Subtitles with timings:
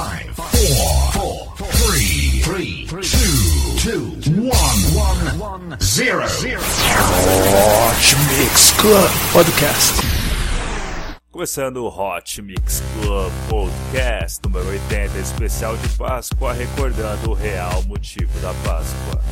[0.00, 6.26] five, four, four, three, three, two, two, one, one, zero.
[6.26, 10.09] Hot Mix Club Podcast.
[11.40, 18.30] Começando o Hot Mix Club Podcast número 80, especial de Páscoa, recordando o real motivo
[18.40, 19.22] da Páscoa.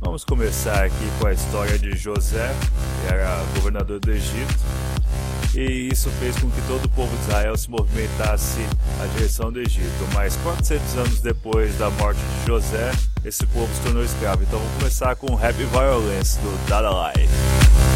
[0.00, 2.52] Vamos começar aqui com a história de José,
[3.00, 4.58] que era governador do Egito,
[5.54, 8.66] e isso fez com que todo o povo de Israel se movimentasse
[8.98, 10.08] na direção do Egito.
[10.14, 12.90] Mas 400 anos depois da morte de José,
[13.24, 14.42] esse povo se tornou escravo.
[14.42, 17.91] Então vamos começar com Happy Violence do Dada Life.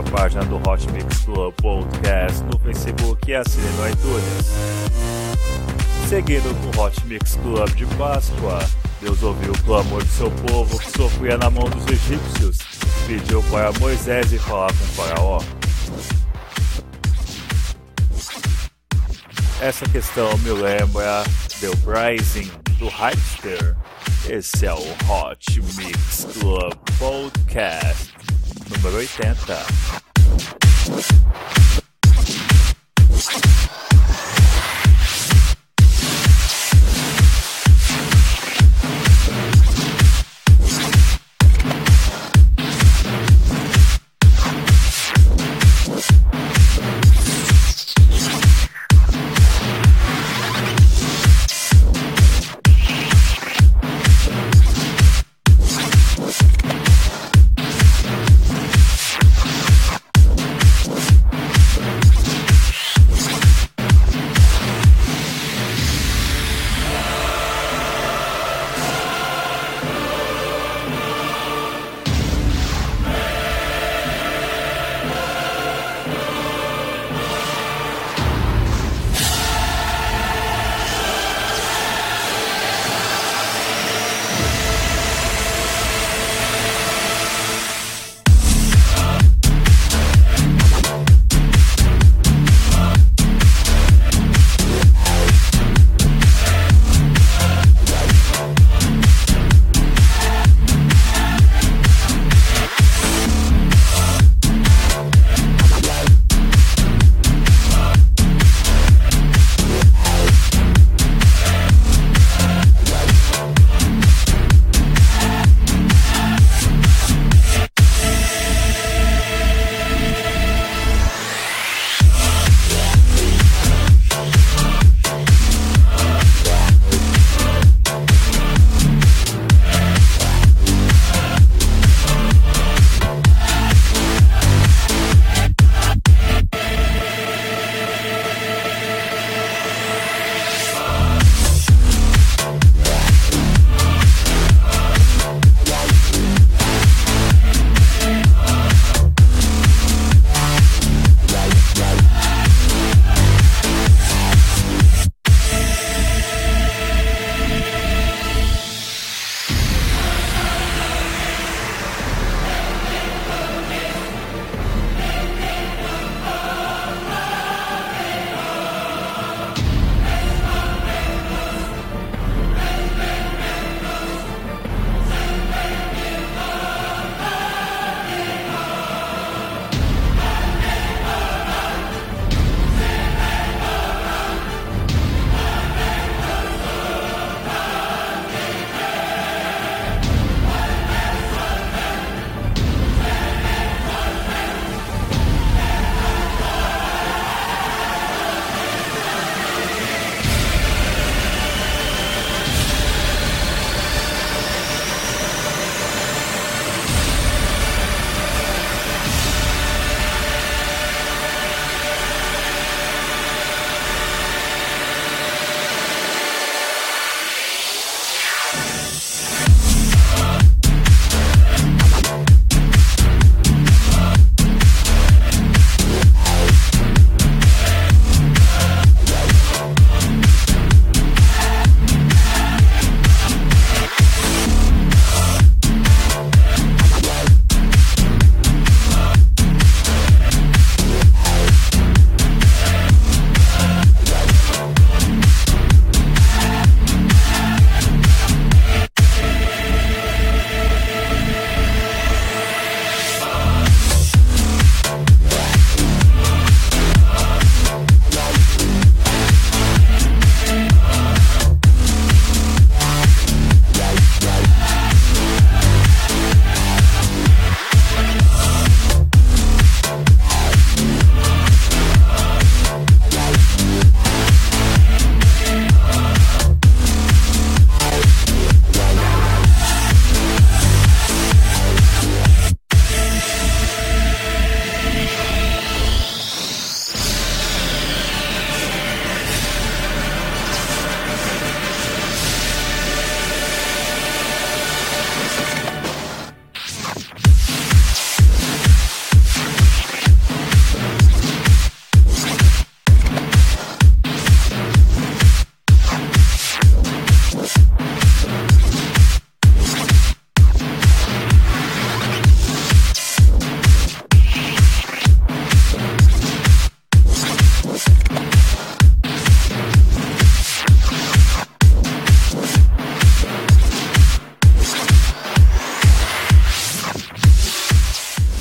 [0.00, 4.46] curta a página do Hot Mix Club Podcast no Facebook e assine no iTunes.
[6.08, 8.58] Seguindo com o Hot Mix Club de Páscoa,
[9.00, 12.58] Deus ouviu o clamor de seu povo que sofria na mão dos egípcios,
[13.06, 15.40] pediu para Moisés ir falar com o faraó.
[19.60, 21.22] Essa questão me lembra
[21.60, 23.76] The Uprising do Hypester.
[24.28, 28.19] Esse é o Hot Mix Club Podcast
[28.70, 29.66] número 80.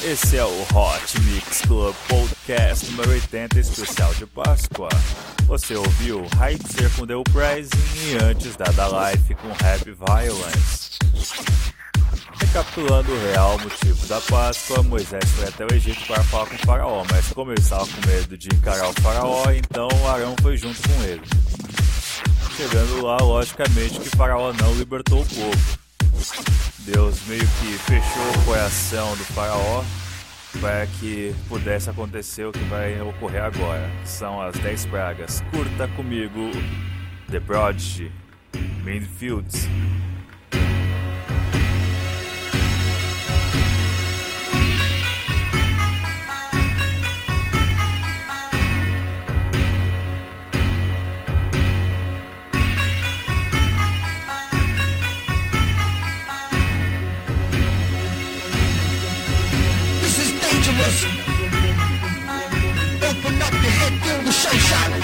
[0.09, 4.89] É o Hot Mix Club Podcast número 80, especial de Páscoa.
[5.45, 7.69] Você ouviu Heitzer com The Uprising
[8.07, 10.97] e antes Dada Life com Happy Violence.
[12.39, 16.65] Recapitulando o real motivo da Páscoa, Moisés foi até o Egito para falar com o
[16.65, 20.81] faraó, mas como ele estava com medo de encarar o faraó, então Arão foi junto
[20.89, 21.21] com ele.
[22.57, 25.79] Chegando lá, logicamente que o faraó não libertou o povo.
[26.91, 29.83] Deus meio que fechou o coração do faraó
[30.59, 33.89] para que pudesse acontecer o que vai ocorrer agora.
[34.05, 35.43] São as 10 pragas.
[35.51, 36.49] Curta comigo
[37.29, 38.11] The Prodigy,
[38.83, 39.67] Mainfields.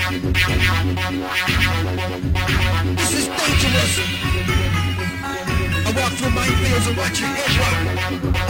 [0.05, 0.21] This
[3.12, 3.93] is dangerous.
[5.83, 8.44] I walk through my fields and watch your head rock.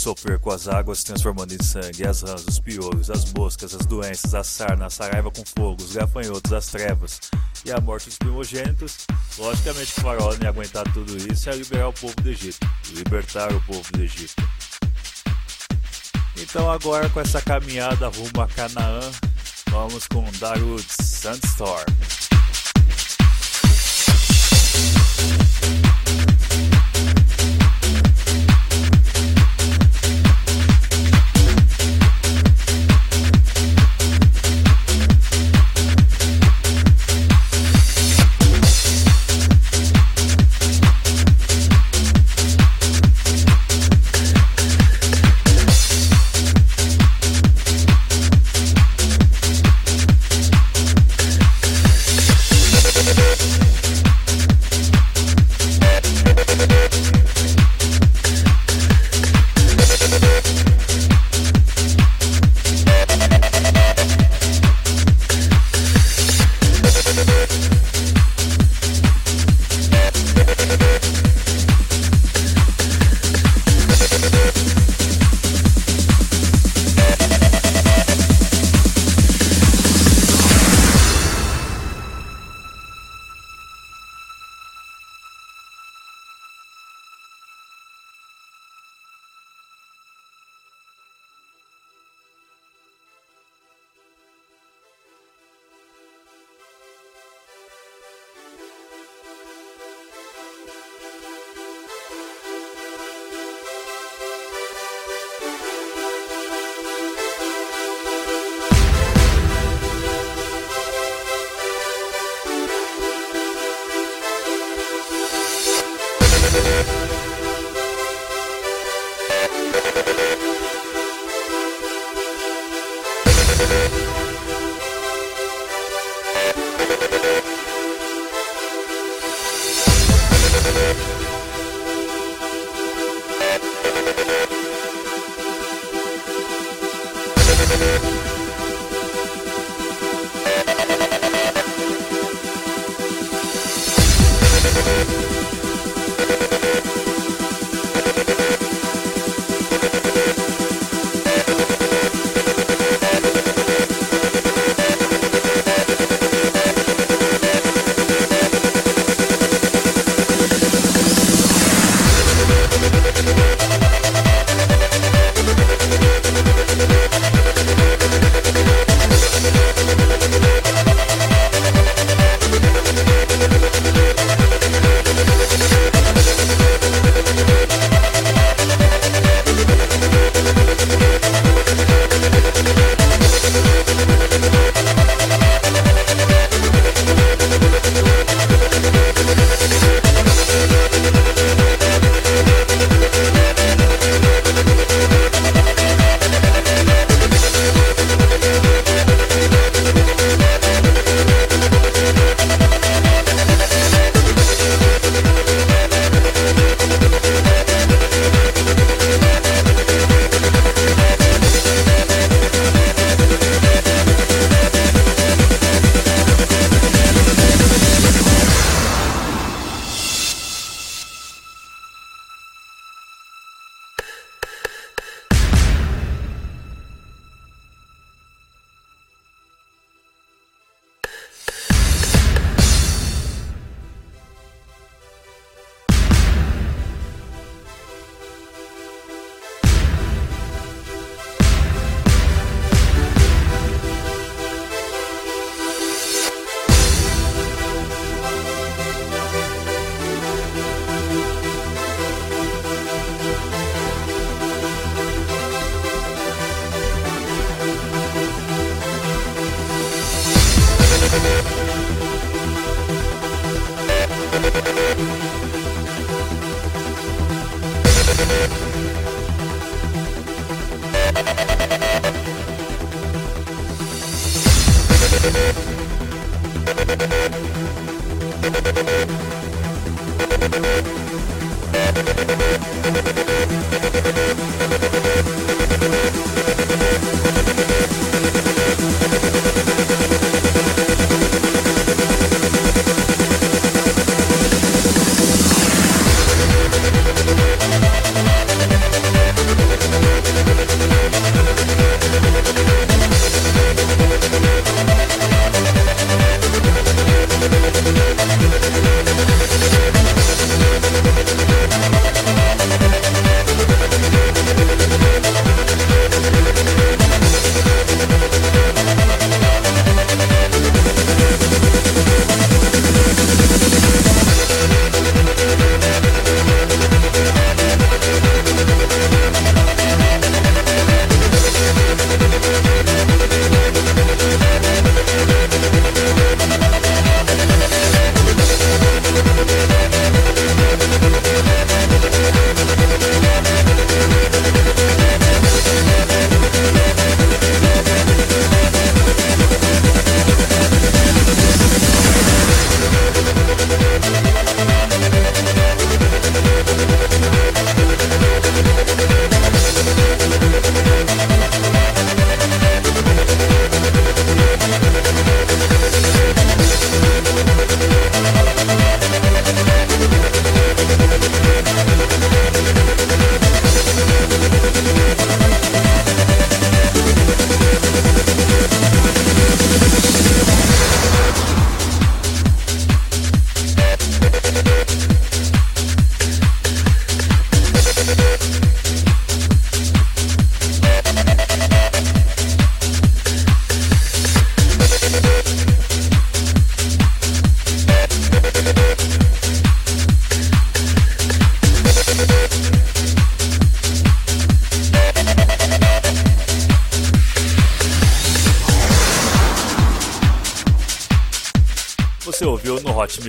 [0.00, 4.34] Sofrer com as águas transformando em sangue, as rãs, os piolhos, as moscas, as doenças,
[4.34, 7.20] a sarna, a saraiva com fogo, os gafanhotos, as trevas
[7.64, 9.06] e a morte dos primogênitos,
[9.38, 12.30] logicamente que o faraó não ia aguentar tudo isso e ia liberar o povo do
[12.30, 14.42] Egito, libertar o povo do Egito.
[16.38, 19.00] Então agora com essa caminhada rumo a Canaã,
[19.70, 21.84] vamos com Darude Sandstorm.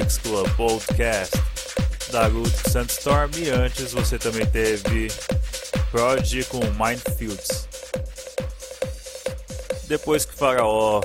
[0.02, 1.38] Mix Club Podcast
[2.12, 5.10] da Root Sandstorm e antes você também teve
[5.92, 7.68] Prodigy com Mindfields.
[9.88, 11.02] Depois que Faraó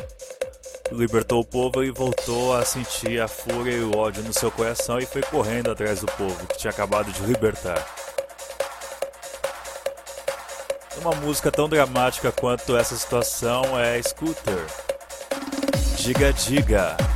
[0.91, 4.99] libertou o povo, ele voltou a sentir a fúria e o ódio no seu coração
[4.99, 7.87] e foi correndo atrás do povo que tinha acabado de libertar.
[11.03, 14.67] Uma música tão dramática quanto essa situação é Scooter.
[15.99, 17.16] Diga, diga.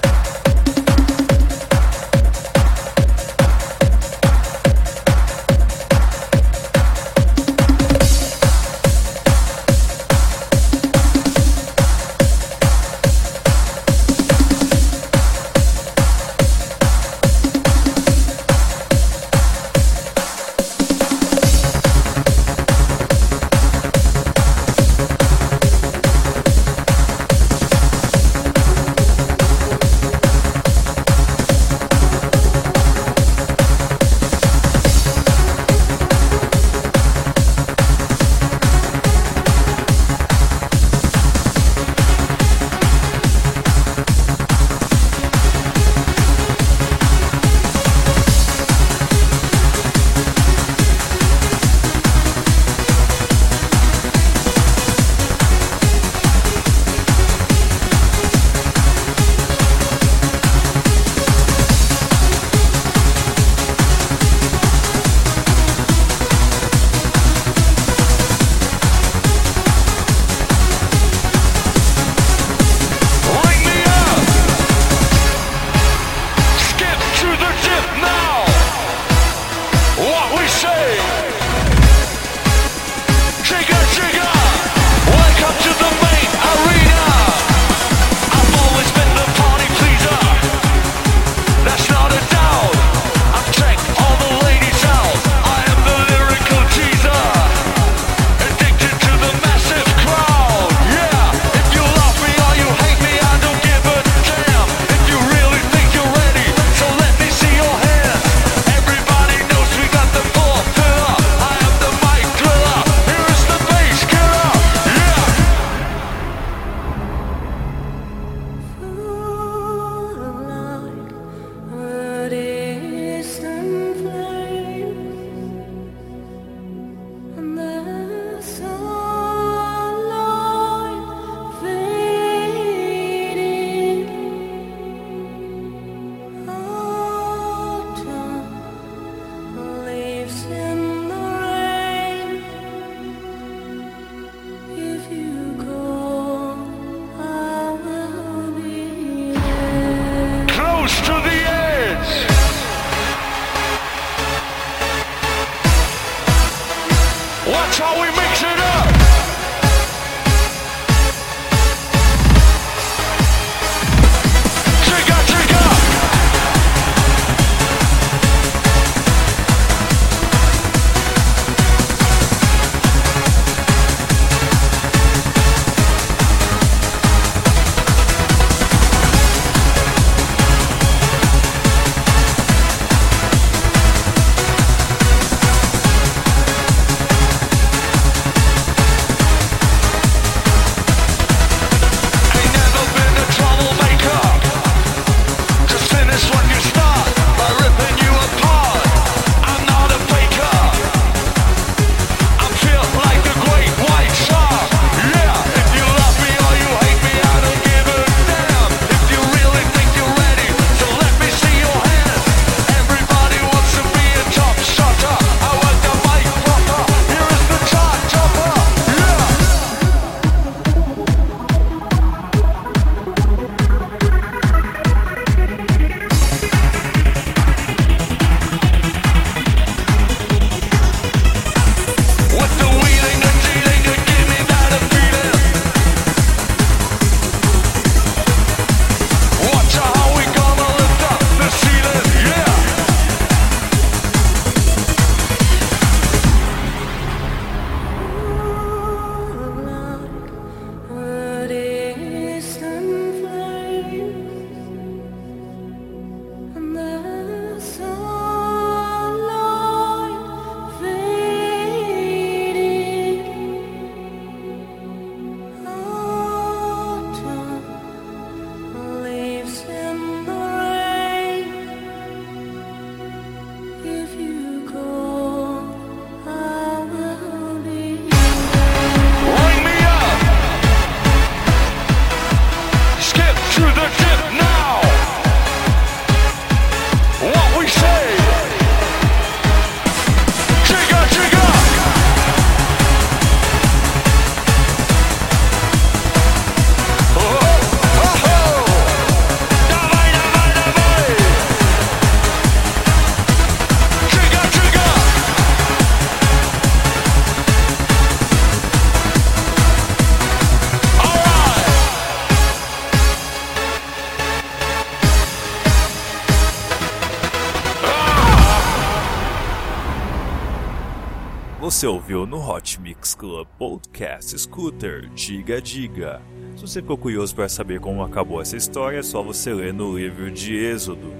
[321.81, 326.21] Você ouviu no Hot Mix Club Podcast Scooter Diga Diga.
[326.55, 329.97] Se você ficou curioso para saber como acabou essa história, é só você ler no
[329.97, 331.11] livro de Êxodo.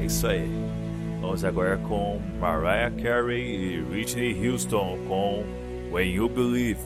[0.00, 0.50] É isso aí.
[1.20, 5.44] Vamos agora com Mariah Carey e Whitney Houston com
[5.92, 6.80] When You Believe.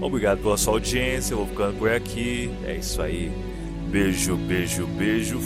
[0.00, 2.50] Obrigado pela sua audiência, eu vou ficando por aqui.
[2.64, 3.30] É isso aí.
[3.90, 5.38] Beijo, beijo, beijo.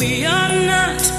[0.00, 1.09] we are not.